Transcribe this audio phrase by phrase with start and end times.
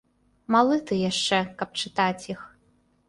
[0.55, 2.41] Малы ты яшчэ, каб чытаць іх.